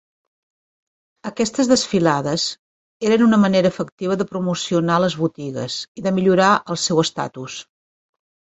Aquestes 1.29 1.67
"desfilades" 1.71 2.45
eren 3.09 3.25
una 3.25 3.39
manera 3.43 3.71
efectiva 3.75 4.17
de 4.23 4.27
promocionar 4.33 4.99
les 5.05 5.19
botigues, 5.25 5.79
i 6.03 6.07
de 6.09 6.15
millorar 6.19 6.53
el 6.75 6.81
seu 6.89 7.05
estatus. 7.07 7.61